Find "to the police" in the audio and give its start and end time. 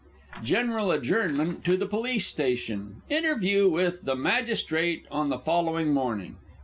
1.65-2.25